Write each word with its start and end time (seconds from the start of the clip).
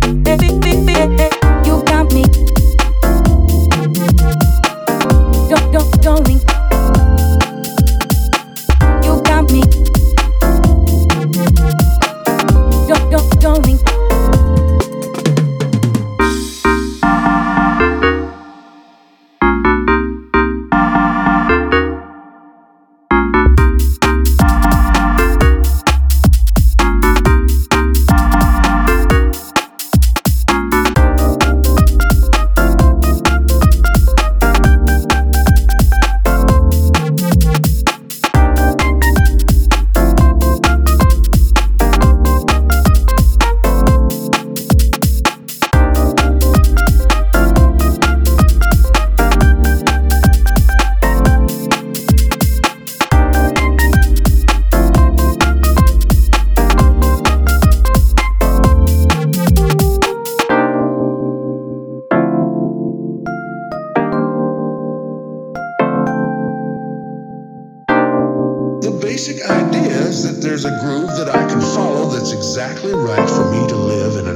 thank 0.00 0.14
you 0.18 0.23
idea 69.28 70.00
is 70.00 70.22
that 70.24 70.42
there's 70.42 70.66
a 70.66 70.78
groove 70.80 71.08
that 71.16 71.28
I 71.28 71.48
can 71.48 71.60
follow 71.60 72.10
that's 72.10 72.32
exactly 72.32 72.92
right 72.92 73.28
for 73.30 73.50
me 73.50 73.66
to 73.68 73.76
live 73.76 74.16
in 74.16 74.33